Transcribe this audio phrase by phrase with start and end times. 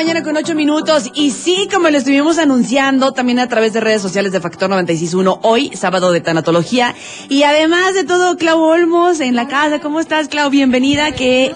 [0.00, 1.10] mañana con ocho minutos.
[1.12, 5.40] Y sí, como lo estuvimos anunciando también a través de redes sociales de Factor 96.1,
[5.42, 6.94] hoy, sábado de tanatología.
[7.28, 9.78] Y además de todo, Clau Olmos en la casa.
[9.80, 10.48] ¿Cómo estás, Clau?
[10.48, 11.12] Bienvenida.
[11.12, 11.54] Que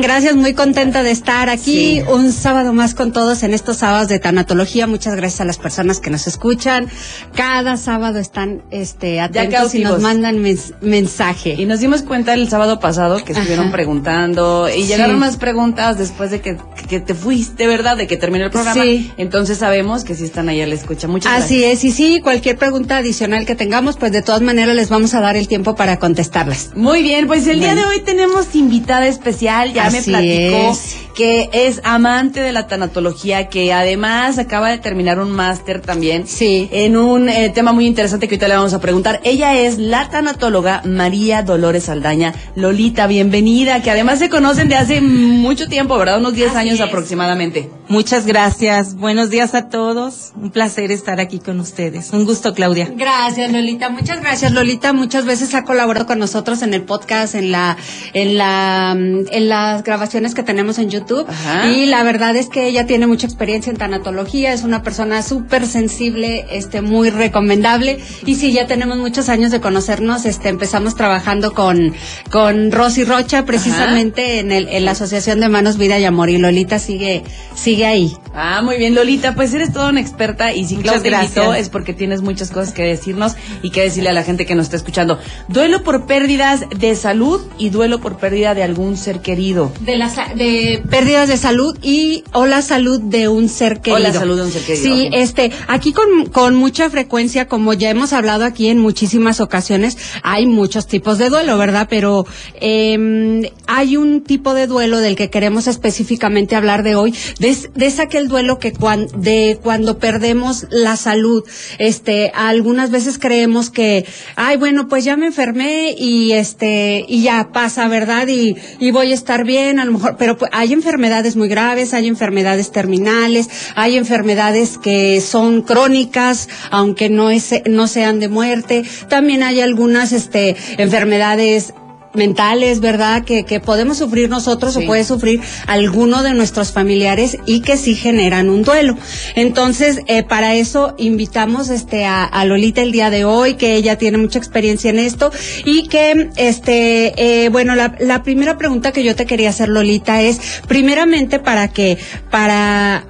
[0.00, 4.20] Gracias, muy contenta de estar aquí un sábado más con todos en estos sábados de
[4.20, 4.86] tanatología.
[4.86, 6.88] Muchas gracias a las personas que nos escuchan.
[7.34, 10.40] Cada sábado están este, atentos y nos mandan
[10.82, 11.56] mensaje.
[11.58, 16.30] Y nos dimos cuenta el sábado pasado que estuvieron preguntando y llegaron más preguntas después
[16.30, 16.56] de que,
[16.88, 17.96] que, te fuiste, ¿verdad?
[17.96, 18.80] De que terminó el programa.
[18.80, 19.10] Sí.
[19.16, 21.08] Entonces sabemos que sí están ahí a la escucha.
[21.08, 24.90] Muchas Así es, y sí, cualquier pregunta adicional que tengamos, pues de todas maneras les
[24.90, 26.70] vamos a dar el tiempo para contestarlas.
[26.76, 29.72] Muy bien, pues el día de hoy tenemos invitada especial.
[29.72, 30.76] Ya me platicó
[31.14, 36.28] que es amante de la tanatología, que además acaba de terminar un máster también.
[36.28, 36.68] Sí.
[36.70, 39.20] En un eh, tema muy interesante que ahorita le vamos a preguntar.
[39.24, 42.34] Ella es la tanatóloga María Dolores Aldaña.
[42.54, 46.18] Lolita, bienvenida, que además se conocen de hace mucho tiempo, ¿verdad?
[46.18, 47.68] Unos 10 años aproximadamente.
[47.88, 48.94] Muchas gracias.
[48.96, 50.32] Buenos días a todos.
[50.36, 52.12] Un placer estar aquí con ustedes.
[52.12, 52.92] Un gusto, Claudia.
[52.94, 53.88] Gracias, Lolita.
[53.88, 54.92] Muchas gracias, Lolita.
[54.92, 57.78] Muchas veces ha colaborado con nosotros en el podcast, en la,
[58.12, 61.26] en la, en las grabaciones que tenemos en YouTube
[61.72, 65.66] y la verdad es que ella tiene mucha experiencia en tanatología, es una persona súper
[65.66, 67.98] sensible, este, muy recomendable.
[68.26, 71.94] Y sí, ya tenemos muchos años de conocernos, este, empezamos trabajando con,
[72.30, 76.28] con Rosy Rocha, precisamente en, el, en la Asociación de Manos, Vida y Amor.
[76.28, 78.16] Y Lolita sigue, sigue ahí.
[78.34, 81.68] Ah, muy bien, Lolita, pues eres toda una experta y si Claudia te invitó es
[81.68, 84.76] porque tienes muchas cosas que decirnos y que decirle a la gente que nos está
[84.76, 85.18] escuchando.
[85.48, 89.72] Duelo por pérdidas de salud y duelo por pérdida de algún ser querido.
[89.80, 93.96] De la de pérdidas de salud y o la salud de un ser querido.
[93.96, 94.84] O la salud de un ser querido.
[94.84, 99.98] Sí, este, aquí con, con mucha frecuencia, como ya hemos hablado aquí en muchísimas ocasiones,
[100.22, 101.86] hay muchos tipos de duelo, ¿verdad?
[101.90, 102.26] Pero
[102.60, 107.86] eh, hay un tipo de duelo del que queremos específicamente hablar de hoy, de, de
[107.86, 111.44] es aquel duelo que cuando, de cuando perdemos la salud,
[111.78, 114.04] este, algunas veces creemos que,
[114.36, 118.28] ay, bueno, pues ya me enfermé y este, y ya pasa, ¿verdad?
[118.28, 121.94] Y, y voy a estar bien, a lo mejor, pero pues, hay enfermedades muy graves,
[121.94, 128.84] hay enfermedades terminales, hay enfermedades que son crónicas, aunque no, es, no sean de muerte.
[129.08, 131.72] También hay algunas este, enfermedades
[132.18, 133.24] mentales, ¿verdad?
[133.24, 137.94] Que, que podemos sufrir nosotros o puede sufrir alguno de nuestros familiares y que sí
[137.94, 138.98] generan un duelo.
[139.34, 143.96] Entonces, eh, para eso invitamos este a, a, Lolita el día de hoy, que ella
[143.96, 145.30] tiene mucha experiencia en esto
[145.64, 150.20] y que, este, eh, bueno, la, la primera pregunta que yo te quería hacer, Lolita,
[150.20, 151.98] es primeramente para que,
[152.30, 153.06] para,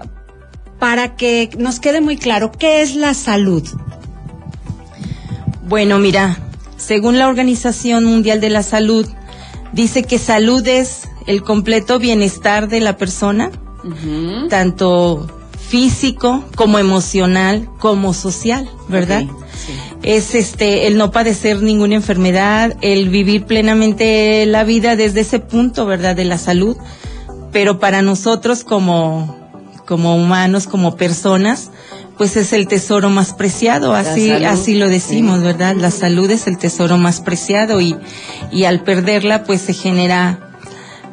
[0.78, 3.66] para que nos quede muy claro, ¿qué es la salud?
[5.68, 6.38] Bueno, mira,
[6.78, 9.06] según la Organización Mundial de la Salud,
[9.72, 13.50] dice que salud es el completo bienestar de la persona,
[14.48, 15.28] tanto
[15.68, 19.24] físico como emocional como social, ¿verdad?
[20.02, 25.84] Es este el no padecer ninguna enfermedad, el vivir plenamente la vida desde ese punto,
[25.84, 26.16] ¿verdad?
[26.16, 26.76] De la salud.
[27.52, 29.36] Pero para nosotros como
[29.84, 31.70] como humanos, como personas,
[32.18, 35.76] pues es el tesoro más preciado, así, así lo decimos, ¿verdad?
[35.76, 37.96] La salud es el tesoro más preciado y,
[38.50, 40.40] y al perderla pues se genera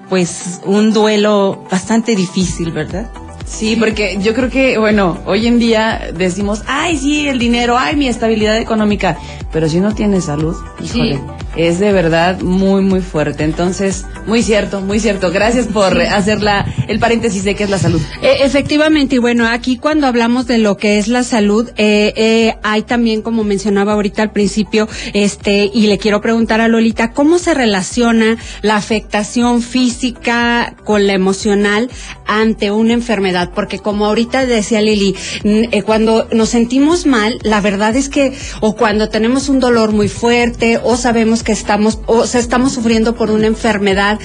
[0.10, 3.10] pues un duelo bastante difícil, ¿verdad?
[3.46, 7.96] Sí, porque yo creo que, bueno, hoy en día decimos, ay, sí, el dinero, ay,
[7.96, 9.18] mi estabilidad económica,
[9.54, 11.22] pero si no tienes salud, híjole,
[11.56, 13.44] es de verdad muy, muy fuerte.
[13.44, 15.32] Entonces, muy cierto, muy cierto.
[15.32, 18.02] Gracias por hacer la, el paréntesis de qué es la salud.
[18.22, 22.56] E, efectivamente, y bueno, aquí cuando hablamos de lo que es la salud, eh, eh,
[22.64, 27.40] hay también, como mencionaba ahorita al principio, este, y le quiero preguntar a Lolita, ¿cómo
[27.40, 31.90] se relaciona la afectación física con la emocional
[32.26, 33.52] ante una enfermedad?
[33.54, 38.76] Porque como ahorita decía Lili, eh, cuando nos sentimos mal, la verdad es que, o
[38.76, 43.32] cuando tenemos un dolor muy fuerte, o sabemos que estamos, o sea, estamos sufriendo por
[43.32, 44.20] una enfermedad,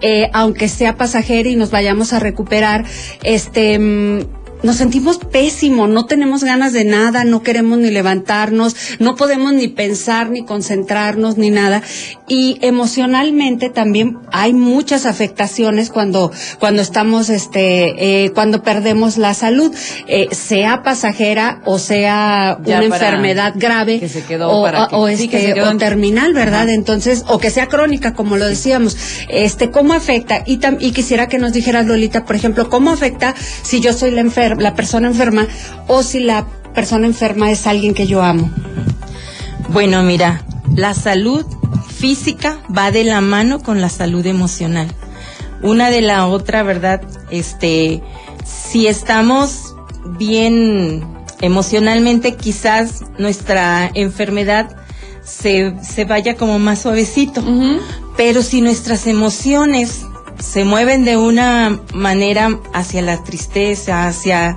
[0.00, 2.84] eh, aunque sea pasajera y nos vayamos a recuperar,
[3.24, 9.16] este, mm, nos sentimos pésimo, no tenemos ganas de nada, no queremos ni levantarnos, no
[9.16, 11.82] podemos ni pensar, ni concentrarnos, ni nada.
[12.28, 19.74] Y emocionalmente también hay muchas afectaciones cuando, cuando estamos, este, eh, cuando perdemos la salud,
[20.08, 24.00] eh, sea pasajera o sea una enfermedad grave
[24.92, 26.68] o, este, terminal, ¿verdad?
[26.68, 28.96] Entonces, o que sea crónica, como lo decíamos.
[29.28, 30.42] Este, ¿cómo afecta?
[30.46, 34.20] Y, y quisiera que nos dijeras, Lolita, por ejemplo, ¿cómo afecta si yo soy la
[34.50, 35.46] la persona enferma
[35.88, 38.50] o si la persona enferma es alguien que yo amo?
[39.68, 40.44] Bueno, mira,
[40.74, 41.44] la salud
[41.88, 44.88] física va de la mano con la salud emocional.
[45.62, 47.00] una de la otra, ¿verdad?
[47.30, 48.02] Este,
[48.44, 49.74] si estamos
[50.18, 51.02] bien
[51.40, 54.76] emocionalmente, quizás nuestra enfermedad
[55.24, 57.42] se, se vaya como más suavecito.
[58.16, 60.02] Pero si nuestras emociones
[60.38, 64.56] se mueven de una manera hacia la tristeza, hacia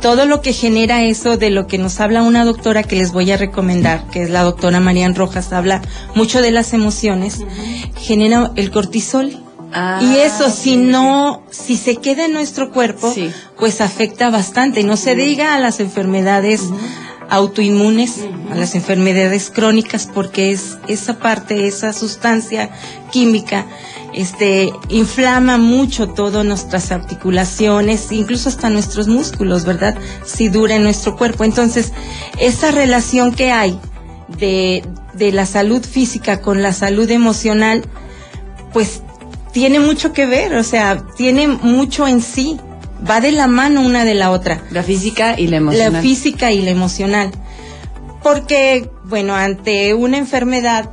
[0.00, 3.30] todo lo que genera eso de lo que nos habla una doctora que les voy
[3.30, 5.82] a recomendar, que es la doctora Marian Rojas, habla
[6.14, 7.40] mucho de las emociones,
[7.96, 9.42] genera el cortisol.
[9.72, 13.30] Ah, y eso, si sí, no, si se queda en nuestro cuerpo, Sí.
[13.56, 14.82] pues afecta bastante.
[14.82, 16.62] No se diga a las enfermedades
[17.30, 22.70] autoinmunes, a las enfermedades crónicas, porque es esa parte, esa sustancia
[23.10, 23.66] química,
[24.12, 29.96] este, inflama mucho todo nuestras articulaciones, incluso hasta nuestros músculos, ¿verdad?
[30.24, 31.44] Si dura en nuestro cuerpo.
[31.44, 31.92] Entonces,
[32.38, 33.78] esa relación que hay
[34.38, 34.84] de,
[35.14, 37.84] de la salud física con la salud emocional,
[38.72, 39.02] pues
[39.52, 42.58] tiene mucho que ver, o sea, tiene mucho en sí,
[43.08, 45.92] va de la mano una de la otra La física y la emocional.
[45.94, 47.30] la física y la emocional.
[48.22, 50.90] Porque, bueno, ante una enfermedad,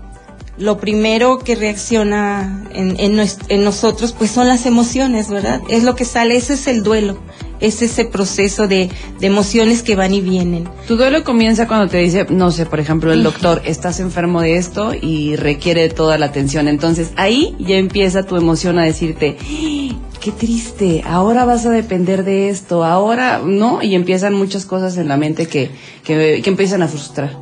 [0.58, 5.62] lo primero que reacciona en, en, nues- en nosotros, pues son las emociones, ¿verdad?
[5.70, 7.20] Es lo que sale, ese es el duelo,
[7.60, 8.90] es ese proceso de,
[9.20, 10.68] de emociones que van y vienen.
[10.88, 14.56] Tu duelo comienza cuando te dice, no sé, por ejemplo, el doctor, estás enfermo de
[14.58, 16.68] esto y requiere toda la atención.
[16.68, 19.94] Entonces ahí ya empieza tu emoción a decirte, "¡Ah!
[20.28, 23.82] Qué triste, ahora vas a depender de esto, ahora, ¿no?
[23.82, 25.72] Y empiezan muchas cosas en la mente que,
[26.04, 27.38] que, que empiezan a frustrar.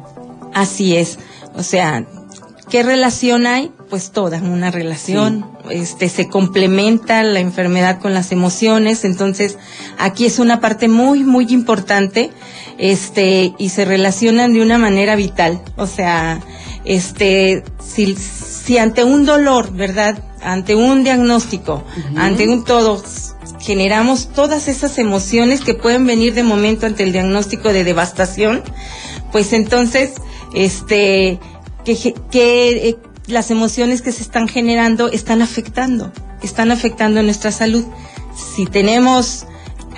[0.53, 1.17] Así es.
[1.55, 2.05] O sea,
[2.69, 3.71] ¿qué relación hay?
[3.89, 5.47] Pues toda, una relación.
[5.71, 9.03] Este, se complementa la enfermedad con las emociones.
[9.03, 9.57] Entonces,
[9.97, 12.29] aquí es una parte muy, muy importante.
[12.77, 15.59] Este, y se relacionan de una manera vital.
[15.75, 16.39] O sea,
[16.83, 20.19] este, si, si ante un dolor, ¿verdad?
[20.45, 21.83] Ante un diagnóstico,
[22.15, 23.01] ante un todo,
[23.59, 28.61] generamos todas esas emociones que pueden venir de momento ante el diagnóstico de devastación,
[29.31, 30.13] pues entonces,
[30.53, 31.39] este,
[31.83, 32.97] que, eh,
[33.27, 36.11] las emociones que se están generando están afectando,
[36.43, 37.83] están afectando nuestra salud.
[38.35, 39.47] Si tenemos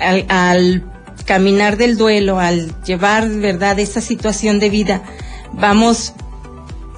[0.00, 0.90] al, al
[1.26, 5.02] caminar del duelo, al llevar, verdad, esa situación de vida,
[5.52, 6.14] vamos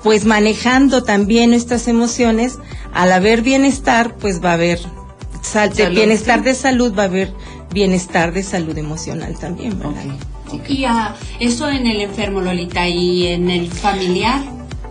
[0.02, 2.58] pues manejando también nuestras emociones,
[2.94, 4.78] al haber bienestar, pues va a haber
[5.42, 6.44] sal- de Salud, bienestar sí.
[6.46, 7.32] de salud, va a haber
[7.72, 10.02] bienestar de salud emocional también, ¿verdad?
[10.68, 14.40] Y ah, eso en el enfermo, Lolita, y en el familiar.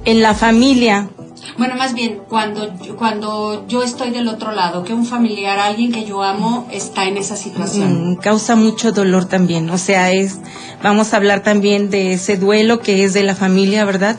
[0.05, 1.09] En la familia,
[1.57, 5.91] Bueno, más bien, cuando, yo- cuando yo estoy del otro lado, que un familiar, alguien
[5.91, 8.11] que yo amo, está en esa situación.
[8.11, 9.69] mm, causa mucho dolor también.
[9.69, 10.37] O sea, es,
[10.83, 14.15] vamos a hablar también de ese duelo que es de la familia, ¿verdad?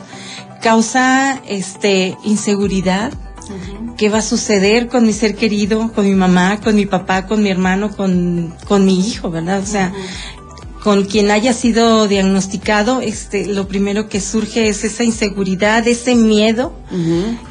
[0.61, 3.11] Causa, este, inseguridad.
[3.97, 7.43] ¿Qué va a suceder con mi ser querido, con mi mamá, con mi papá, con
[7.43, 9.59] mi hermano, con, con mi hijo, verdad?
[9.61, 9.91] O sea,
[10.83, 16.73] con quien haya sido diagnosticado, este, lo primero que surge es esa inseguridad, ese miedo,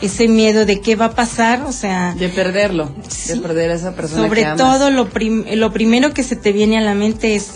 [0.00, 3.34] ese miedo de qué va a pasar, o sea, De perderlo, Sí.
[3.34, 4.58] de perder a esa persona sobre que amas.
[4.58, 7.50] todo lo, prim- lo primero que se te viene a la mente es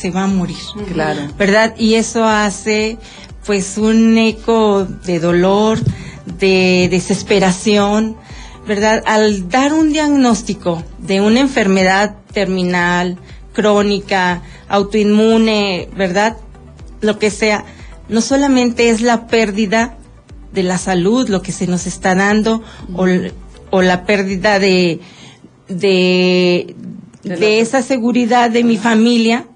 [0.00, 0.56] se va a morir,
[0.92, 1.20] Claro.
[1.36, 1.74] ¿verdad?
[1.76, 2.98] Y eso hace
[3.48, 5.78] pues un eco de dolor,
[6.38, 8.14] de desesperación,
[8.66, 9.02] ¿verdad?
[9.06, 13.16] Al dar un diagnóstico de una enfermedad terminal,
[13.54, 16.36] crónica, autoinmune, ¿verdad?
[17.00, 17.64] Lo que sea,
[18.10, 19.96] no solamente es la pérdida
[20.52, 22.62] de la salud, lo que se nos está dando,
[22.94, 23.06] o,
[23.70, 25.00] o la pérdida de,
[25.68, 26.74] de,
[27.22, 29.46] De de, la- esa seguridad de mi familia,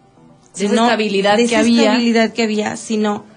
[0.57, 1.83] De esa sino- estabilidad de que esa había.
[1.83, 3.31] estabilidad que había, sino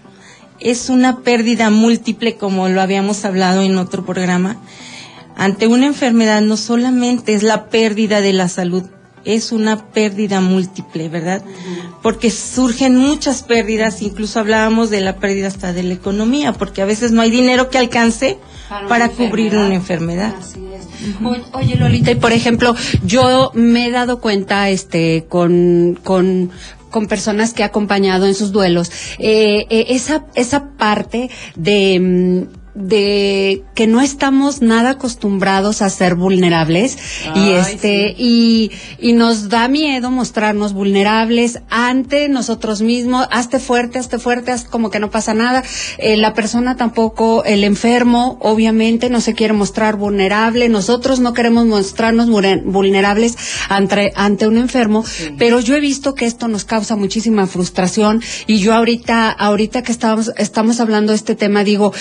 [0.59, 4.57] es una pérdida múltiple, como lo habíamos hablado en otro programa.
[5.37, 8.83] Ante una enfermedad no solamente es la pérdida de la salud,
[9.25, 11.43] es una pérdida múltiple, ¿verdad?
[12.01, 16.85] Porque surgen muchas pérdidas, incluso hablábamos de la pérdida hasta de la economía, porque a
[16.85, 18.37] veces no hay dinero que alcance
[18.69, 19.65] Para para, una cubrir enfermedad.
[19.65, 20.35] una enfermedad.
[20.39, 20.85] Así es.
[21.23, 26.51] O- Oye, Lolita, y por ejemplo, yo me he dado cuenta este con, con,
[26.95, 32.64] con personas que he acompañado en sus duelos, eh, eh, esa, esa parte de, mm,
[32.75, 36.97] de que no estamos nada acostumbrados a ser vulnerables.
[37.33, 38.71] Y este sí.
[38.99, 44.65] y, y nos da miedo mostrarnos vulnerables ante nosotros mismos, hazte fuerte, hazte fuerte, haz
[44.65, 45.63] como que no pasa nada.
[45.97, 51.65] Eh, la persona tampoco, el enfermo, obviamente no se quiere mostrar vulnerable, nosotros no queremos
[51.65, 53.37] mostrarnos vulnerables
[53.69, 55.03] ante, ante un enfermo,
[55.37, 58.21] pero yo he visto que esto nos causa muchísima frustración.
[58.47, 61.93] Y yo ahorita, ahorita que estamos, estamos hablando de este tema, digo,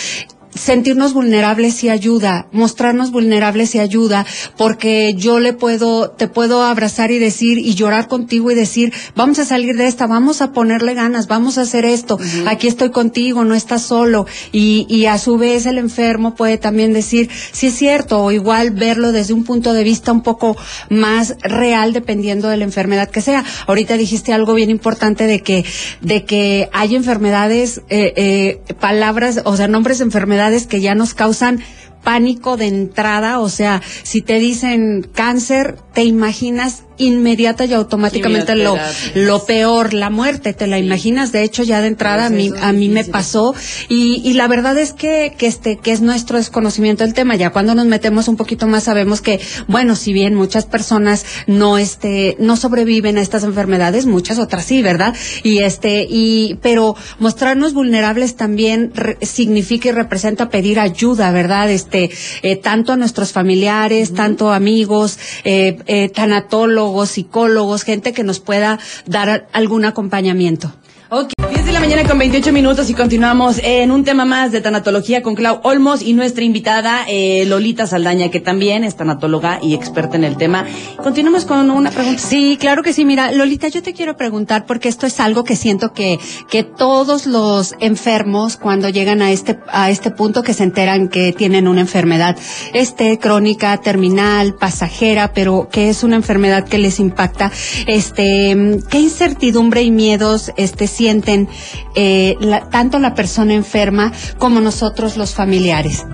[0.55, 4.25] sentirnos vulnerables y ayuda, mostrarnos vulnerables y ayuda,
[4.57, 9.39] porque yo le puedo, te puedo abrazar y decir y llorar contigo y decir, vamos
[9.39, 13.45] a salir de esta, vamos a ponerle ganas, vamos a hacer esto, aquí estoy contigo,
[13.45, 14.27] no estás solo.
[14.53, 18.71] Y, y a su vez el enfermo puede también decir, si es cierto, o igual
[18.71, 20.57] verlo desde un punto de vista un poco
[20.89, 23.45] más real dependiendo de la enfermedad que sea.
[23.67, 25.65] Ahorita dijiste algo bien importante de que,
[26.01, 31.15] de que hay enfermedades, eh, eh, palabras, o sea, nombres de enfermedades que ya nos
[31.15, 31.61] causan
[32.03, 38.77] pánico de entrada, o sea, si te dicen cáncer, te imaginas inmediata y automáticamente lo,
[39.15, 42.73] lo peor, la muerte, te la imaginas, de hecho ya de entrada a mí, a
[42.73, 43.55] mí me pasó.
[43.89, 47.51] Y, y la verdad es que, que este, que es nuestro desconocimiento del tema, ya
[47.51, 52.37] cuando nos metemos un poquito más sabemos que, bueno, si bien muchas personas no este,
[52.39, 55.15] no sobreviven a estas enfermedades, muchas otras sí, ¿verdad?
[55.43, 61.71] Y este, y, pero mostrarnos vulnerables también significa y representa pedir ayuda, ¿verdad?
[61.71, 62.11] Este,
[62.43, 68.79] eh, tanto a nuestros familiares, tanto amigos, eh, eh, tanatólogos, psicólogos, gente que nos pueda
[69.07, 70.73] dar algún acompañamiento.
[71.11, 74.61] Ok, 10 de la mañana con 28 minutos y continuamos en un tema más de
[74.61, 79.75] tanatología con Clau Olmos y nuestra invitada eh, Lolita Saldaña, que también es tanatóloga y
[79.75, 80.67] experta en el tema.
[81.03, 82.21] Continuamos con una pregunta.
[82.23, 83.05] Sí, claro que sí.
[83.05, 87.27] Mira, Lolita, yo te quiero preguntar porque esto es algo que siento que, que todos
[87.27, 91.81] los enfermos cuando llegan a este, a este punto que se enteran que tienen una
[91.81, 92.37] enfermedad,
[92.73, 97.51] este, crónica, terminal, pasajera, pero que es una enfermedad que les impacta,
[97.89, 101.49] este, qué incertidumbre y miedos, este, sienten
[101.95, 102.37] eh,
[102.71, 106.05] tanto la persona enferma como nosotros los familiares?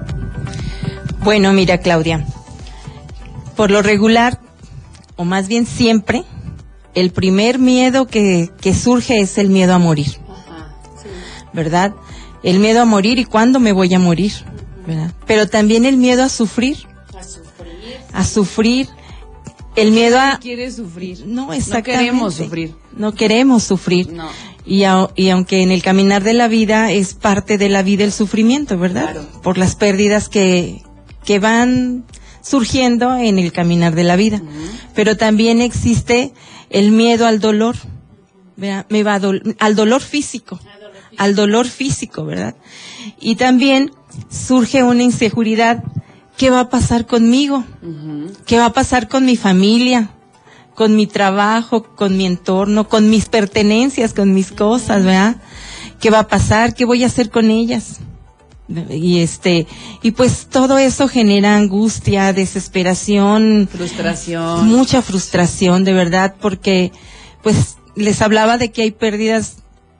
[1.23, 2.27] Bueno, mira Claudia,
[3.57, 4.41] por lo regular,
[5.17, 6.25] o más bien siempre,
[6.95, 10.17] el primer miedo que, que surge es el miedo a morir.
[11.53, 11.95] ¿Verdad?
[12.43, 14.33] El miedo a morir y cuándo me voy a morir.
[14.87, 15.13] ¿verdad?
[15.27, 16.79] Pero también el miedo a sufrir.
[17.19, 17.97] A sufrir.
[18.13, 18.89] A sufrir
[19.77, 20.39] el miedo a...
[20.39, 21.25] quiere sufrir.
[21.27, 21.93] No, exactamente.
[21.93, 22.75] No queremos sufrir.
[22.97, 24.13] No queremos sufrir.
[24.13, 24.29] No.
[24.67, 24.85] Y,
[25.17, 28.79] y, aunque en el caminar de la vida es parte de la vida el sufrimiento,
[28.79, 29.13] ¿verdad?
[29.13, 29.27] Claro.
[29.43, 30.83] Por las pérdidas que,
[31.25, 32.05] que van
[32.43, 34.43] surgiendo en el caminar de la vida.
[34.95, 36.33] Pero también existe
[36.69, 37.77] el miedo al dolor,
[38.57, 38.87] ¿verdad?
[38.91, 40.61] Me va do al dolor físico,
[41.17, 42.55] al dolor físico, ¿verdad?
[43.19, 43.93] Y también
[44.29, 45.83] surge una inseguridad
[46.41, 47.65] ¿qué va a pasar conmigo?
[48.47, 50.11] ¿Qué va a pasar con mi familia?
[50.81, 55.37] Con mi trabajo, con mi entorno, con mis pertenencias, con mis cosas, ¿verdad?
[56.01, 56.73] ¿Qué va a pasar?
[56.75, 58.01] ¿Qué voy a hacer con ellas?
[58.89, 59.67] Y este,
[60.01, 66.93] y pues todo eso genera angustia, desesperación, frustración, mucha frustración, de verdad, porque
[67.43, 69.57] pues les hablaba de que hay pérdidas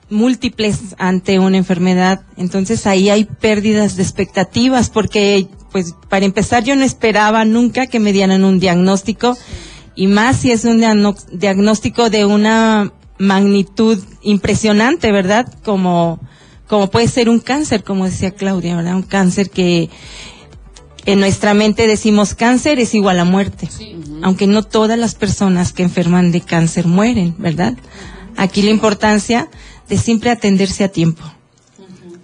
[0.09, 6.75] múltiples ante una enfermedad, entonces ahí hay pérdidas de expectativas porque pues para empezar yo
[6.75, 9.37] no esperaba nunca que me dieran un diagnóstico
[9.95, 10.81] y más si es un
[11.31, 15.51] diagnóstico de una magnitud impresionante, ¿verdad?
[15.63, 16.19] Como,
[16.67, 18.95] como puede ser un cáncer, como decía Claudia, ¿verdad?
[18.95, 19.89] Un cáncer que
[21.05, 23.95] en nuestra mente decimos cáncer es igual a muerte, sí.
[24.21, 27.75] aunque no todas las personas que enferman de cáncer mueren, ¿verdad?
[28.37, 29.49] Aquí la importancia
[29.89, 31.23] de siempre atenderse a tiempo.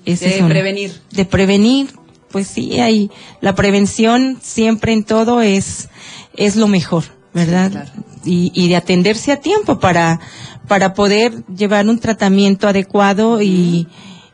[0.06, 1.02] Ese de prevenir.
[1.12, 1.90] De prevenir,
[2.32, 5.90] pues sí, hay la prevención siempre en todo es
[6.36, 7.04] es lo mejor,
[7.38, 7.68] ¿verdad?
[7.68, 7.92] Sí, claro.
[8.26, 10.20] y, y, de atenderse a tiempo para
[10.68, 13.88] para poder llevar un tratamiento adecuado y,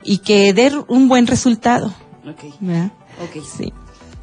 [0.03, 1.93] y que dé un buen resultado.
[2.27, 2.53] Okay.
[2.59, 2.91] ¿verdad?
[3.29, 3.41] Okay.
[3.41, 3.73] Sí.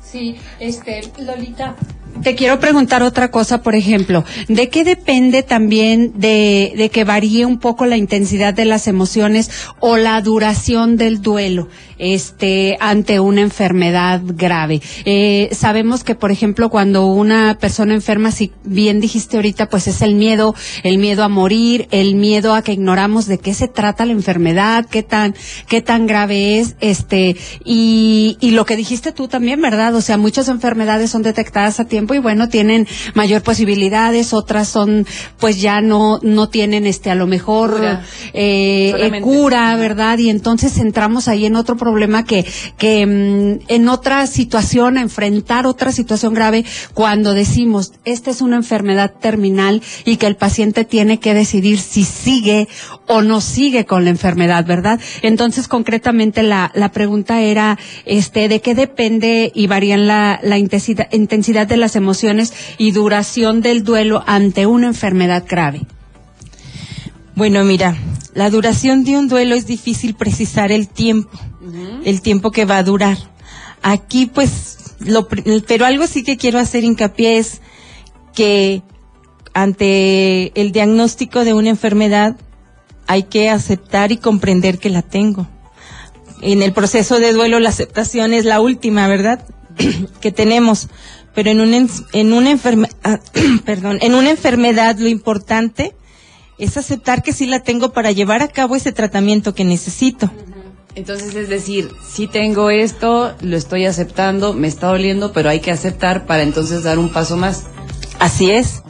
[0.02, 1.76] Sí, este, Lolita,
[2.22, 7.46] te quiero preguntar otra cosa, por ejemplo, ¿de qué depende también de, de, que varíe
[7.46, 11.68] un poco la intensidad de las emociones o la duración del duelo
[12.00, 14.80] este, ante una enfermedad grave?
[15.04, 20.00] Eh, sabemos que, por ejemplo, cuando una persona enferma, si bien dijiste ahorita, pues es
[20.02, 24.06] el miedo, el miedo a morir, el miedo a que ignoramos de qué se trata
[24.06, 25.34] la enfermedad, qué tan,
[25.68, 29.94] qué tan grave es, este, y, y lo que dijiste tú también, ¿verdad?
[29.94, 35.06] O sea, muchas enfermedades son detectadas a tiempo y bueno, tienen mayor posibilidades, otras son,
[35.38, 38.02] pues ya no, no tienen este, a lo mejor, Cura.
[38.32, 39.20] eh, Solamente.
[39.20, 40.18] cura, ¿verdad?
[40.18, 41.89] Y entonces entramos ahí en otro problema
[42.26, 42.44] que,
[42.78, 49.12] que mm, en otra situación, enfrentar otra situación grave, cuando decimos, esta es una enfermedad
[49.20, 52.68] terminal y que el paciente tiene que decidir si sigue
[53.06, 55.00] o no sigue con la enfermedad, ¿verdad?
[55.22, 61.96] Entonces, concretamente, la, pregunta era, este, ¿de qué depende y varían la, intensidad de las
[61.96, 65.82] emociones y duración del duelo ante una enfermedad grave?
[67.34, 67.96] Bueno, mira,
[68.34, 71.30] la duración de un duelo es difícil precisar el tiempo,
[72.04, 73.18] El tiempo que va a durar.
[73.82, 77.60] Aquí pues, lo, pero algo sí que quiero hacer hincapié es
[78.34, 78.82] que
[79.52, 82.36] ante el diagnóstico de una enfermedad
[83.06, 85.46] hay que aceptar y comprender que la tengo.
[86.42, 89.44] En el proceso de duelo la aceptación es la última, ¿verdad?
[90.20, 90.88] que tenemos.
[91.34, 93.20] Pero en una, en una enfermedad,
[93.64, 95.94] perdón, en una enfermedad lo importante
[96.58, 100.30] es aceptar que sí la tengo para llevar a cabo ese tratamiento que necesito.
[100.94, 105.70] Entonces, es decir, si tengo esto, lo estoy aceptando, me está doliendo, pero hay que
[105.70, 107.64] aceptar para entonces dar un paso más.
[108.18, 108.82] Así es.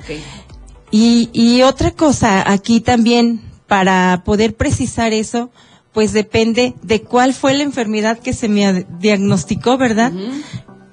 [0.90, 5.50] Y, y otra cosa, aquí también, para poder precisar eso,
[5.92, 10.12] pues depende de cuál fue la enfermedad que se me diagnosticó, ¿verdad?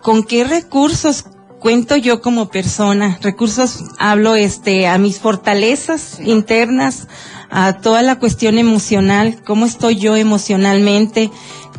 [0.02, 1.26] ¿Con qué recursos
[1.60, 3.18] cuento yo como persona?
[3.22, 7.08] Recursos, hablo este, a mis fortalezas internas,
[7.50, 11.32] a toda la cuestión emocional, cómo estoy yo emocionalmente,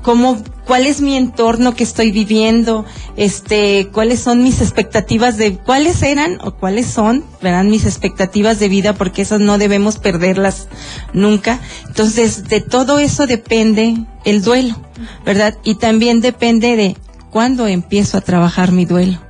[0.02, 2.84] cómo, cuál es mi entorno que estoy viviendo,
[3.16, 8.68] este, cuáles son mis expectativas de, cuáles eran o cuáles son, verán mis expectativas de
[8.68, 10.68] vida, porque esas no debemos perderlas
[11.12, 11.60] nunca.
[11.86, 14.76] Entonces, de todo eso depende el duelo,
[15.24, 15.56] ¿verdad?
[15.64, 16.96] Y también depende de
[17.30, 19.27] cuándo empiezo a trabajar mi duelo.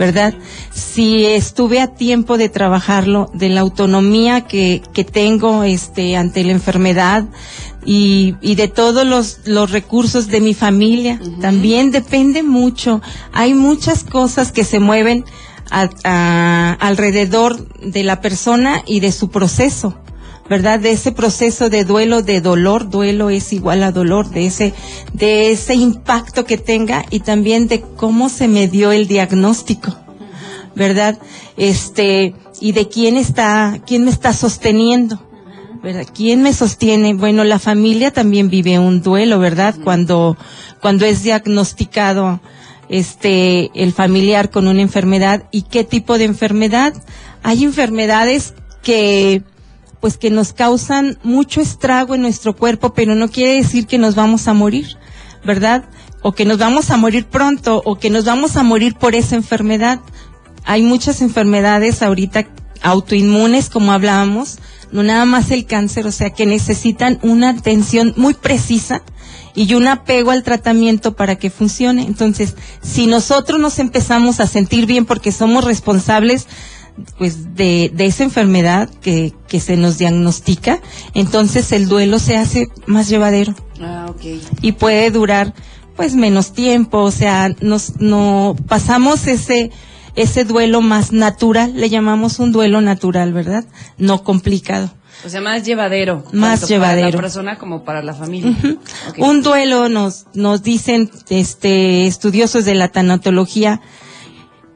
[0.00, 0.32] ¿Verdad?
[0.72, 6.52] Si estuve a tiempo de trabajarlo, de la autonomía que, que tengo este, ante la
[6.52, 7.26] enfermedad
[7.84, 13.02] y, y de todos los, los recursos de mi familia, también depende mucho.
[13.34, 15.26] Hay muchas cosas que se mueven
[15.70, 19.99] alrededor de la persona y de su proceso.
[20.50, 20.80] ¿Verdad?
[20.80, 24.74] De ese proceso de duelo, de dolor, duelo es igual a dolor, de ese,
[25.12, 29.96] de ese impacto que tenga y también de cómo se me dio el diagnóstico,
[30.74, 31.16] ¿verdad?
[31.56, 35.22] Este, y de quién está, quién me está sosteniendo.
[35.84, 36.04] ¿verdad?
[36.12, 37.14] ¿Quién me sostiene?
[37.14, 39.76] Bueno, la familia también vive un duelo, ¿verdad?
[39.82, 40.36] Cuando,
[40.82, 42.40] cuando es diagnosticado,
[42.90, 46.92] este, el familiar con una enfermedad y qué tipo de enfermedad.
[47.42, 49.42] Hay enfermedades que
[50.00, 54.14] pues que nos causan mucho estrago en nuestro cuerpo, pero no quiere decir que nos
[54.14, 54.96] vamos a morir,
[55.44, 55.84] ¿verdad?
[56.22, 59.36] O que nos vamos a morir pronto, o que nos vamos a morir por esa
[59.36, 60.00] enfermedad.
[60.64, 62.46] Hay muchas enfermedades ahorita
[62.82, 64.58] autoinmunes, como hablábamos,
[64.90, 69.02] no nada más el cáncer, o sea, que necesitan una atención muy precisa
[69.54, 72.02] y un apego al tratamiento para que funcione.
[72.02, 76.46] Entonces, si nosotros nos empezamos a sentir bien porque somos responsables
[77.18, 80.80] pues de, de esa enfermedad que, que se nos diagnostica,
[81.14, 83.54] entonces el duelo se hace más llevadero.
[83.80, 84.40] Ah, okay.
[84.62, 85.54] Y puede durar
[85.96, 89.70] pues menos tiempo, o sea, nos no pasamos ese
[90.16, 93.64] ese duelo más natural, le llamamos un duelo natural, ¿verdad?
[93.98, 94.90] No complicado.
[95.24, 96.24] O sea, más llevadero.
[96.32, 97.08] Más llevadero.
[97.08, 98.56] Para la persona como para la familia.
[99.08, 99.22] okay.
[99.22, 103.80] Un duelo nos, nos dicen, este, estudiosos de la tanatología,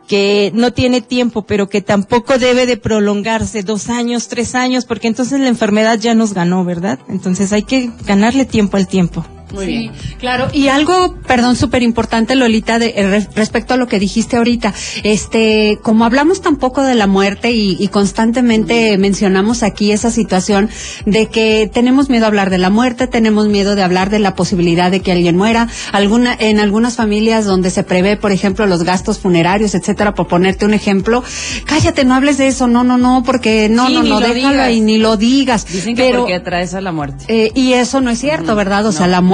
[0.07, 5.09] que no tiene tiempo, pero que tampoco debe de prolongarse dos años, tres años, porque
[5.09, 6.99] entonces la enfermedad ya nos ganó, ¿verdad?
[7.09, 9.25] Entonces hay que ganarle tiempo al tiempo.
[9.53, 9.93] Muy bien.
[10.19, 14.73] Claro, y algo, perdón, súper importante, Lolita, de, eh, respecto a lo que dijiste ahorita.
[15.05, 20.71] Este, como hablamos tampoco de la muerte y, y constantemente mencionamos aquí esa situación
[21.07, 24.35] de que tenemos miedo a hablar de la muerte, tenemos miedo de hablar de la
[24.35, 25.69] posibilidad de que alguien muera.
[25.93, 30.65] Alguna, en algunas familias donde se prevé, por ejemplo, los gastos funerarios, etcétera, por ponerte
[30.65, 31.23] un ejemplo,
[31.67, 34.35] cállate, no hables de eso, no, no, no, porque no, Sí, no, no, lo déjalo
[34.53, 34.67] digas.
[34.67, 35.67] ahí, ni lo digas.
[35.67, 37.25] Dicen que pero, porque atraes a la muerte.
[37.29, 38.87] eh, y eso no es cierto, ¿verdad?
[38.87, 39.34] O sea, la muerte,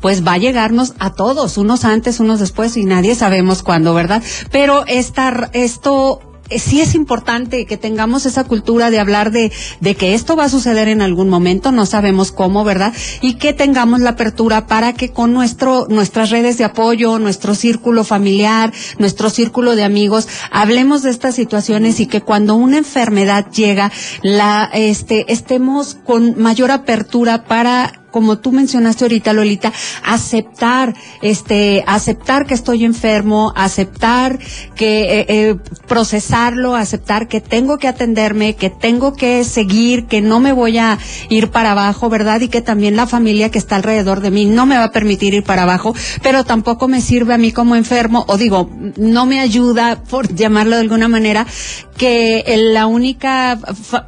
[0.00, 4.22] pues va a llegarnos a todos, unos antes, unos después, y nadie sabemos cuándo, ¿verdad?
[4.50, 9.94] Pero esta, esto eh, sí es importante que tengamos esa cultura de hablar de, de
[9.94, 12.92] que esto va a suceder en algún momento, no sabemos cómo, ¿verdad?
[13.20, 18.02] Y que tengamos la apertura para que con nuestro, nuestras redes de apoyo, nuestro círculo
[18.02, 23.92] familiar, nuestro círculo de amigos, hablemos de estas situaciones y que cuando una enfermedad llega,
[24.22, 29.72] la, este, estemos con mayor apertura para como tú mencionaste ahorita, Lolita,
[30.04, 34.38] aceptar, este, aceptar que estoy enfermo, aceptar
[34.74, 40.40] que, eh, eh, procesarlo, aceptar que tengo que atenderme, que tengo que seguir, que no
[40.40, 42.40] me voy a ir para abajo, ¿verdad?
[42.40, 45.34] Y que también la familia que está alrededor de mí no me va a permitir
[45.34, 49.40] ir para abajo, pero tampoco me sirve a mí como enfermo, o digo, no me
[49.40, 51.46] ayuda, por llamarlo de alguna manera,
[51.96, 52.42] que
[52.72, 53.58] la única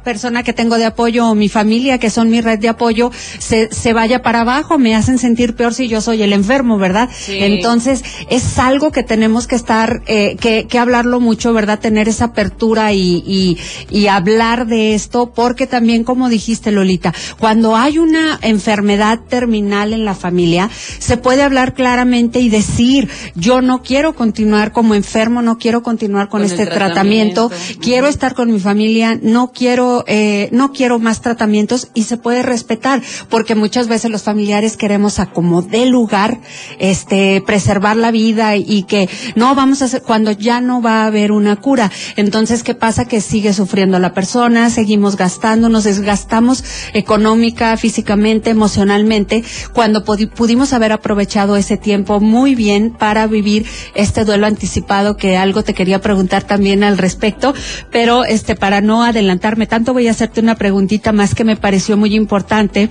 [0.03, 3.92] persona que tengo de apoyo o mi familia, que son mi red de apoyo, se
[3.93, 7.09] vaya para abajo, me hacen sentir peor si yo soy el enfermo, ¿verdad?
[7.27, 11.79] Entonces, es algo que tenemos que estar, eh, que, que hablarlo mucho, ¿verdad?
[11.79, 13.57] Tener esa apertura y, y,
[13.89, 20.05] y hablar de esto, porque también, como dijiste, Lolita, cuando hay una enfermedad terminal en
[20.05, 25.57] la familia, se puede hablar claramente y decir, yo no quiero continuar como enfermo, no
[25.57, 27.51] quiero continuar con, este tratamiento,
[27.81, 32.43] quiero estar con mi familia, no quiero, eh, no quiero más tratamientos y se puede
[32.43, 36.39] respetar, porque muchas veces los familiares queremos a como lugar,
[36.79, 41.07] este, preservar la vida y que no vamos a hacer, cuando ya no va a
[41.07, 41.91] haber una cura.
[42.15, 43.05] Entonces, ¿qué pasa?
[43.05, 49.43] Que sigue sufriendo la persona, seguimos gastando, nos desgastamos económica, físicamente, emocionalmente,
[49.73, 53.65] cuando pudimos haber aprovechado ese tiempo muy bien para vivir
[53.95, 57.53] este duelo anticipado que algo te quería preguntar también al respecto,
[57.91, 61.97] pero este para no adelantarme tanto voy a hacerte una preguntita más que me pareció
[61.97, 62.89] muy importante.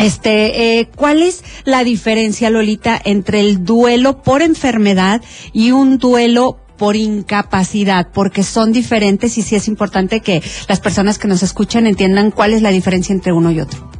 [0.00, 5.20] Este, eh, ¿cuál es la diferencia, Lolita, entre el duelo por enfermedad
[5.52, 11.18] y un duelo por incapacidad, porque son diferentes y sí es importante que las personas
[11.18, 13.90] que nos escuchan entiendan cuál es la diferencia entre uno y otro.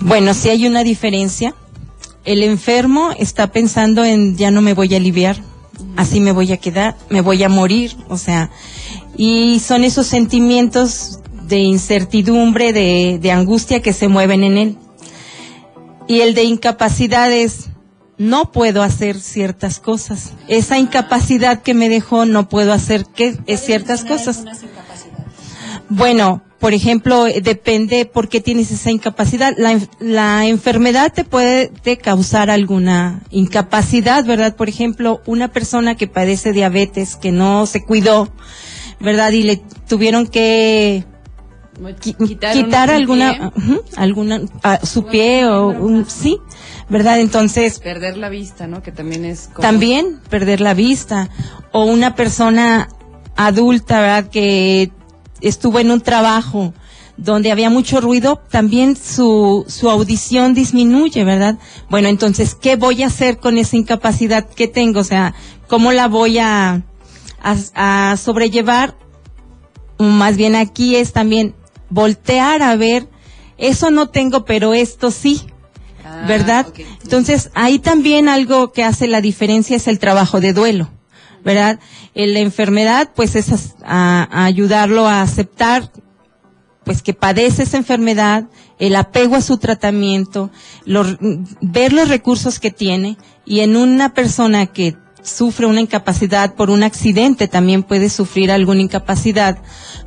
[0.00, 1.54] Bueno, sí hay una diferencia.
[2.24, 5.36] El enfermo está pensando en ya no me voy a aliviar,
[5.96, 8.50] así me voy a quedar, me voy a morir, o sea,
[9.14, 11.20] y son esos sentimientos
[11.52, 14.78] de incertidumbre, de, de angustia que se mueven en él.
[16.08, 17.68] Y el de incapacidad es,
[18.16, 20.32] no puedo hacer ciertas cosas.
[20.48, 24.44] Esa incapacidad que me dejó, no puedo hacer que, ciertas cosas.
[25.90, 29.52] Bueno, por ejemplo, depende por qué tienes esa incapacidad.
[29.58, 34.56] La, la, enfermedad te puede causar alguna incapacidad, ¿verdad?
[34.56, 38.32] Por ejemplo, una persona que padece diabetes, que no se cuidó,
[39.00, 39.32] ¿verdad?
[39.32, 41.04] Y le tuvieron que
[42.00, 43.52] quitar, alguna,
[43.96, 44.42] alguna,
[44.82, 46.38] su pie o un, sí,
[46.88, 47.20] ¿verdad?
[47.20, 47.78] Entonces.
[47.80, 48.82] Perder la vista, ¿no?
[48.82, 49.50] Que también es.
[49.60, 51.30] También perder la vista.
[51.72, 52.88] O una persona
[53.36, 54.30] adulta, ¿verdad?
[54.30, 54.92] Que
[55.40, 56.74] estuvo en un trabajo
[57.16, 61.58] donde había mucho ruido, también su, su audición disminuye, ¿verdad?
[61.88, 65.00] Bueno, entonces, ¿qué voy a hacer con esa incapacidad que tengo?
[65.00, 65.34] O sea,
[65.68, 66.82] ¿cómo la voy a,
[67.42, 68.96] a, a sobrellevar?
[69.98, 71.54] Más bien aquí es también
[71.92, 73.08] voltear a ver,
[73.58, 75.42] eso no tengo, pero esto sí.
[76.04, 76.66] Ah, ¿Verdad?
[77.02, 80.88] Entonces, ahí también algo que hace la diferencia es el trabajo de duelo.
[81.44, 81.80] ¿Verdad?
[82.14, 85.90] En la enfermedad, pues es a, ayudarlo a aceptar
[86.84, 88.48] pues que padece esa enfermedad,
[88.80, 90.50] el apego a su tratamiento,
[91.60, 96.82] ver los recursos que tiene y en una persona que sufre una incapacidad por un
[96.82, 99.58] accidente también puede sufrir alguna incapacidad,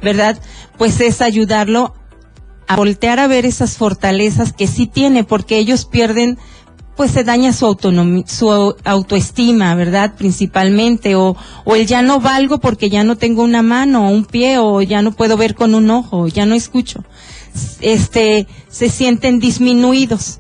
[0.02, 0.40] ¿verdad?
[0.78, 1.94] Pues es ayudarlo
[2.68, 6.38] a voltear a ver esas fortalezas que sí tiene, porque ellos pierden,
[6.96, 10.16] pues se daña su autonomía, su autoestima, ¿verdad?
[10.18, 14.26] Principalmente, o, o el ya no valgo porque ya no tengo una mano o un
[14.26, 17.04] pie, o ya no puedo ver con un ojo, ya no escucho.
[17.82, 20.40] Este, se sienten disminuidos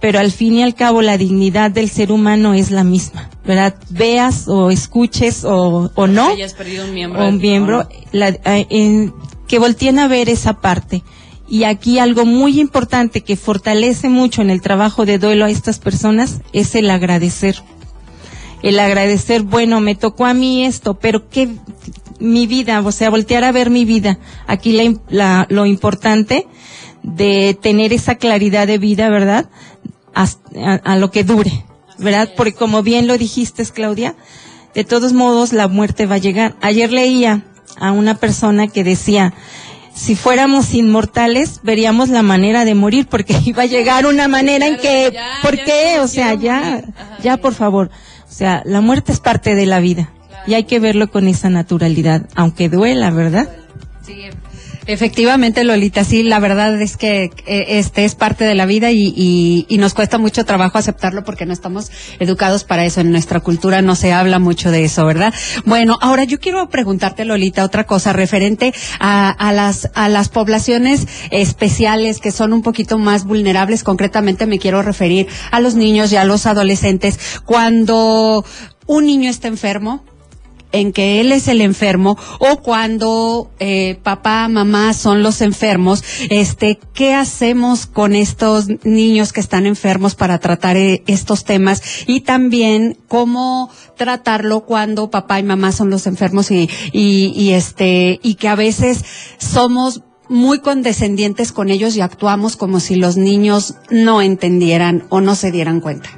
[0.00, 3.74] pero al fin y al cabo la dignidad del ser humano es la misma, ¿verdad?
[3.90, 9.12] Veas o escuches o, o no, hayas perdido un miembro, un miembro la, en,
[9.46, 11.02] que volteen a ver esa parte.
[11.50, 15.78] Y aquí algo muy importante que fortalece mucho en el trabajo de duelo a estas
[15.78, 17.62] personas es el agradecer.
[18.62, 21.48] El agradecer, bueno, me tocó a mí esto, pero que
[22.20, 24.18] mi vida, o sea, voltear a ver mi vida.
[24.46, 26.46] Aquí la, la, lo importante
[27.02, 29.48] de tener esa claridad de vida, ¿verdad?
[30.84, 31.64] A, lo que dure,
[31.98, 32.30] ¿verdad?
[32.36, 34.14] Porque como bien lo dijiste, Claudia,
[34.74, 36.56] de todos modos la muerte va a llegar.
[36.60, 37.44] Ayer leía
[37.78, 39.34] a una persona que decía,
[39.94, 44.76] si fuéramos inmortales, veríamos la manera de morir, porque iba a llegar una manera en
[44.76, 46.00] que, ¿por qué?
[46.00, 46.82] O sea, ya,
[47.22, 47.90] ya por favor.
[48.28, 50.12] O sea, la muerte es parte de la vida
[50.46, 53.48] y hay que verlo con esa naturalidad, aunque duela, ¿verdad?
[54.02, 54.22] Sí,
[54.88, 59.66] Efectivamente, Lolita, sí, la verdad es que eh, este es parte de la vida y,
[59.68, 63.02] y, nos cuesta mucho trabajo aceptarlo porque no estamos educados para eso.
[63.02, 65.34] En nuestra cultura no se habla mucho de eso, ¿verdad?
[65.66, 71.06] Bueno, ahora yo quiero preguntarte, Lolita, otra cosa referente a, a las, a las poblaciones
[71.30, 73.84] especiales que son un poquito más vulnerables.
[73.84, 77.20] Concretamente me quiero referir a los niños y a los adolescentes.
[77.44, 78.42] Cuando
[78.86, 80.02] un niño está enfermo,
[80.72, 86.78] en que él es el enfermo o cuando eh, papá, mamá son los enfermos, este,
[86.94, 91.82] ¿qué hacemos con estos niños que están enfermos para tratar eh, estos temas?
[92.06, 98.20] Y también cómo tratarlo cuando papá y mamá son los enfermos y, y, y este,
[98.22, 99.04] y que a veces
[99.38, 105.34] somos muy condescendientes con ellos y actuamos como si los niños no entendieran o no
[105.34, 106.10] se dieran cuenta.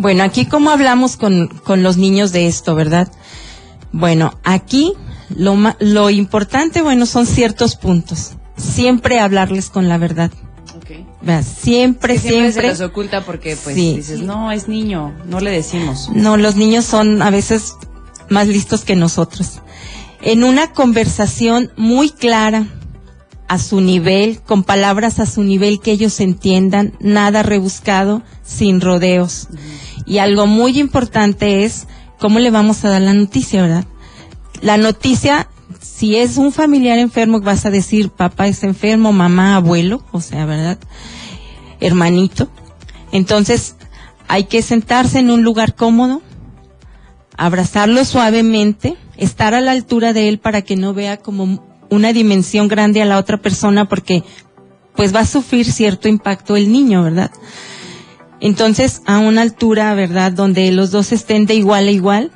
[0.00, 3.12] Bueno, aquí cómo hablamos con, con los niños de esto, ¿verdad?
[3.92, 4.94] Bueno, aquí
[5.36, 8.32] lo, lo importante, bueno, son ciertos puntos.
[8.56, 10.30] Siempre hablarles con la verdad.
[10.78, 11.06] Okay.
[11.44, 16.08] Siempre, siempre, Se los oculta porque, pues, dices, no, es niño, no le decimos.
[16.14, 17.74] No, los niños son a veces
[18.30, 19.60] más listos que nosotros.
[20.22, 22.68] En una conversación muy clara,
[23.48, 29.48] a su nivel, con palabras a su nivel que ellos entiendan, nada rebuscado, sin rodeos.
[30.06, 31.86] Y algo muy importante es
[32.18, 33.84] cómo le vamos a dar la noticia, ¿verdad?
[34.60, 35.48] La noticia,
[35.80, 40.44] si es un familiar enfermo, vas a decir papá es enfermo, mamá, abuelo, o sea,
[40.46, 40.78] ¿verdad?
[41.80, 42.48] Hermanito.
[43.12, 43.76] Entonces,
[44.28, 46.22] hay que sentarse en un lugar cómodo,
[47.36, 52.68] abrazarlo suavemente, estar a la altura de él para que no vea como una dimensión
[52.68, 54.22] grande a la otra persona porque
[54.94, 57.30] pues va a sufrir cierto impacto el niño, ¿verdad?
[58.40, 62.30] Entonces, a una altura, ¿verdad?, donde los dos estén de igual a igual,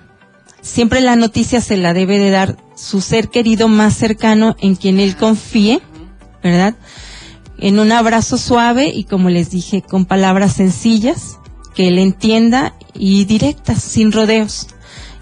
[0.60, 5.00] siempre la noticia se la debe de dar su ser querido más cercano en quien
[5.00, 5.80] él confíe,
[6.42, 6.74] ¿verdad?
[7.58, 11.38] En un abrazo suave y como les dije, con palabras sencillas,
[11.74, 14.68] que él entienda y directas, sin rodeos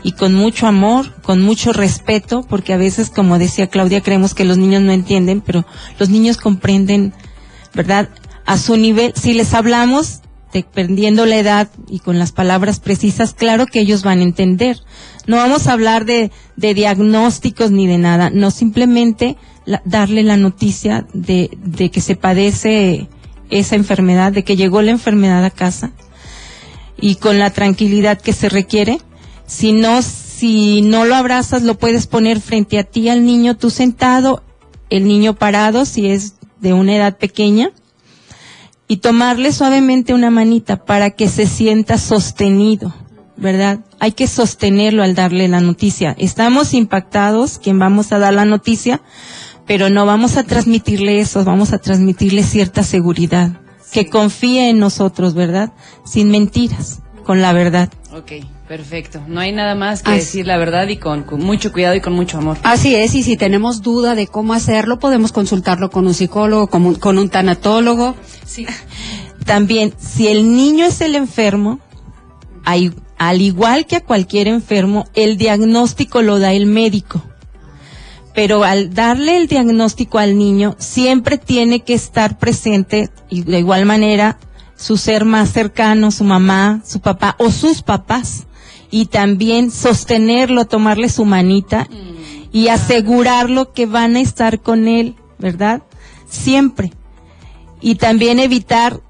[0.02, 4.44] y con mucho amor, con mucho respeto, porque a veces, como decía Claudia, creemos que
[4.44, 5.64] los niños no entienden, pero
[5.98, 7.14] los niños comprenden,
[7.72, 8.08] ¿verdad?
[8.44, 10.21] A su nivel, si les hablamos,
[10.52, 14.78] dependiendo la edad y con las palabras precisas, claro que ellos van a entender.
[15.26, 19.36] No vamos a hablar de, de diagnósticos ni de nada, no simplemente
[19.84, 23.08] darle la noticia de, de que se padece
[23.50, 25.92] esa enfermedad, de que llegó la enfermedad a casa
[27.00, 28.98] y con la tranquilidad que se requiere
[29.46, 33.68] si no, si no lo abrazas, lo puedes poner frente a ti al niño, tú
[33.68, 34.42] sentado,
[34.88, 37.70] el niño parado, si es de una edad pequeña,
[38.88, 42.94] y tomarle suavemente una manita para que se sienta sostenido,
[43.36, 43.80] ¿verdad?
[43.98, 46.14] Hay que sostenerlo al darle la noticia.
[46.18, 49.00] Estamos impactados, quien vamos a dar la noticia,
[49.66, 53.60] pero no vamos a transmitirle eso, vamos a transmitirle cierta seguridad,
[53.92, 55.72] que confíe en nosotros, ¿verdad?
[56.04, 57.90] Sin mentiras, con la verdad.
[58.12, 58.32] Ok.
[58.72, 59.20] Perfecto.
[59.28, 62.38] No hay nada más que decir la verdad y con, mucho cuidado y con mucho
[62.38, 62.56] amor.
[62.62, 66.86] Así es, y si tenemos duda de cómo hacerlo, podemos consultarlo con un psicólogo, con
[66.86, 68.16] un, con un tanatólogo.
[68.52, 68.66] Sí.
[69.46, 71.80] También, si el niño es el enfermo,
[72.64, 77.22] hay, al igual que a cualquier enfermo, el diagnóstico lo da el médico.
[78.34, 83.86] Pero al darle el diagnóstico al niño, siempre tiene que estar presente, y de igual
[83.86, 84.38] manera,
[84.76, 88.46] su ser más cercano, su mamá, su papá o sus papás
[88.90, 91.88] y también sostenerlo, tomarle su manita
[92.52, 95.82] y asegurarlo que van a estar con él, ¿verdad?
[96.28, 96.92] Siempre.
[97.82, 99.00] Y también evitar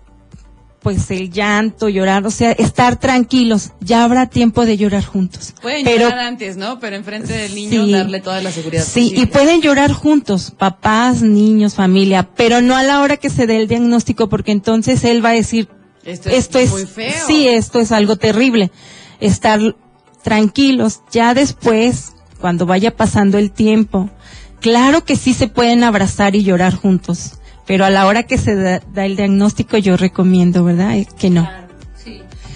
[0.82, 5.54] pues el llanto, llorar, o sea, estar tranquilos, ya habrá tiempo de llorar juntos.
[5.62, 6.80] Pueden llorar antes, ¿no?
[6.80, 8.82] Pero enfrente del niño darle toda la seguridad.
[8.85, 13.46] Sí, y pueden llorar juntos, papás, niños, familia, pero no a la hora que se
[13.46, 15.68] dé el diagnóstico, porque entonces él va a decir,
[16.04, 17.14] esto es, esto es muy feo.
[17.28, 18.72] Sí, esto es algo terrible
[19.20, 19.61] estar
[20.24, 21.02] tranquilos.
[21.12, 24.11] Ya después, cuando vaya pasando el tiempo,
[24.61, 27.35] claro que sí se pueden abrazar y llorar juntos,
[27.72, 30.94] pero a la hora que se da, el diagnóstico yo recomiendo, ¿verdad?
[31.18, 31.48] Que no.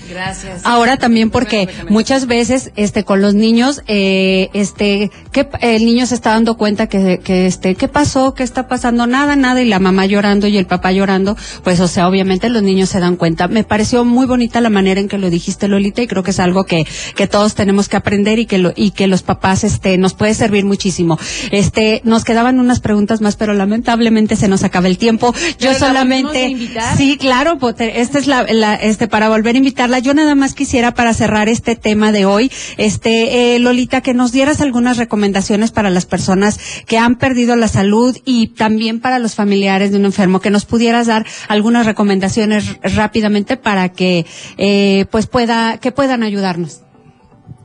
[0.08, 0.62] Gracias.
[0.64, 6.14] Ahora también porque muchas veces este con los niños eh, este que el niño se
[6.14, 9.78] está dando cuenta que, que este qué pasó, qué está pasando, nada, nada y la
[9.78, 13.48] mamá llorando y el papá llorando, pues o sea, obviamente los niños se dan cuenta.
[13.48, 16.40] Me pareció muy bonita la manera en que lo dijiste Lolita y creo que es
[16.40, 19.98] algo que que todos tenemos que aprender y que lo y que los papás este
[19.98, 21.18] nos puede servir muchísimo.
[21.50, 25.34] Este nos quedaban unas preguntas más, pero lamentablemente se nos acaba el tiempo.
[25.58, 26.56] Yo solamente
[26.96, 30.54] Sí, claro, pues, esta es la, la este para volver a invitarla yo nada más
[30.54, 35.70] quisiera para cerrar este tema de hoy, este eh, Lolita, que nos dieras algunas recomendaciones
[35.70, 40.04] para las personas que han perdido la salud y también para los familiares de un
[40.04, 46.22] enfermo, que nos pudieras dar algunas recomendaciones rápidamente para que eh, pues pueda que puedan
[46.22, 46.82] ayudarnos.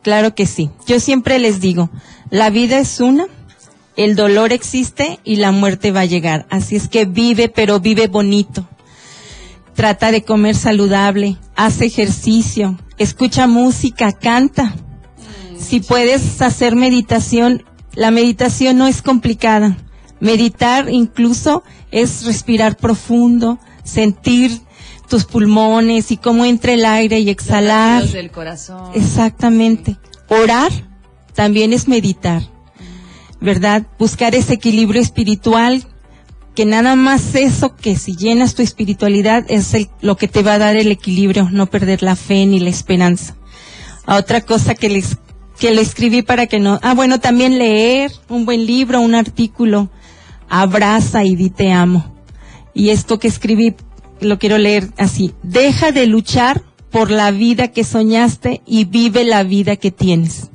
[0.01, 0.71] Claro que sí.
[0.87, 1.89] Yo siempre les digo,
[2.29, 3.27] la vida es una,
[3.95, 6.47] el dolor existe y la muerte va a llegar.
[6.49, 8.67] Así es que vive, pero vive bonito
[9.81, 14.75] trata de comer saludable, hace ejercicio, escucha música, canta.
[15.57, 17.65] Si puedes hacer meditación,
[17.95, 19.75] la meditación no es complicada.
[20.19, 24.51] Meditar incluso es respirar profundo, sentir
[25.09, 28.05] tus pulmones y cómo entra el aire y exhalar.
[28.05, 28.91] del corazón.
[28.93, 29.97] Exactamente.
[30.29, 30.71] Orar
[31.33, 32.43] también es meditar.
[33.39, 33.87] ¿verdad?
[33.97, 35.83] Buscar ese equilibrio espiritual,
[36.55, 40.59] que nada más eso, que si llenas tu espiritualidad es lo que te va a
[40.59, 43.35] dar el equilibrio, no perder la fe ni la esperanza.
[44.05, 45.17] otra cosa que les
[45.59, 46.79] que le escribí para que no.
[46.81, 49.91] Ah, bueno, también leer un buen libro, un artículo.
[50.49, 52.15] Abraza y di te amo.
[52.73, 53.75] Y esto que escribí
[54.21, 55.33] lo quiero leer así.
[55.43, 60.50] Deja de luchar por la vida que soñaste y vive la vida que tienes.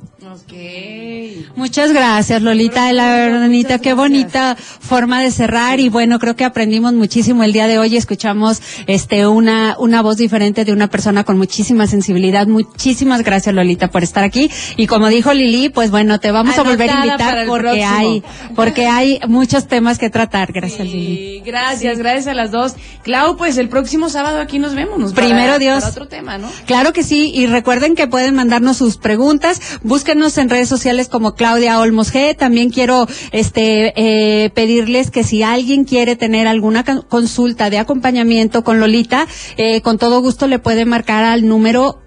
[1.55, 3.79] Muchas gracias, Lolita de la Verdadita.
[3.79, 5.79] Qué bonita forma de cerrar.
[5.79, 7.97] Y bueno, creo que aprendimos muchísimo el día de hoy.
[7.97, 12.47] Escuchamos este una, una voz diferente de una persona con muchísima sensibilidad.
[12.47, 14.51] Muchísimas gracias, Lolita, por estar aquí.
[14.75, 18.23] Y como dijo Lili, pues bueno, te vamos a volver a invitar porque hay,
[18.55, 20.51] porque hay muchos temas que tratar.
[20.53, 21.41] Gracias, Lili.
[21.45, 22.75] Gracias, gracias a las dos.
[23.03, 25.13] Clau, pues el próximo sábado aquí nos vemos.
[25.13, 25.79] Primero Dios.
[25.79, 26.49] Para otro tema, ¿no?
[26.65, 27.31] Claro que sí.
[27.33, 29.61] Y recuerden que pueden mandarnos sus preguntas.
[29.83, 32.35] Búsquenos en redes sociales como Clau Claudia Olmos G.
[32.35, 38.81] También quiero este eh, pedirles que si alguien quiere tener alguna consulta de acompañamiento con
[38.81, 42.01] Lolita, eh, con todo gusto le puede marcar al número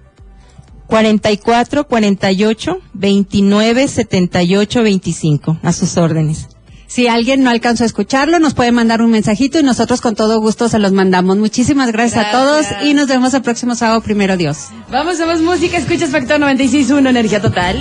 [0.89, 6.49] 44 48 29 78 25 a sus órdenes.
[6.87, 10.41] Si alguien no alcanzó a escucharlo, nos puede mandar un mensajito y nosotros con todo
[10.41, 11.39] gusto se los mandamos.
[11.39, 14.67] Muchísimas gracias, a todos y nos vemos el próximo sábado, primero Dios.
[14.91, 17.81] Vamos a más música, escuchas Factor 96.1, Energía Total.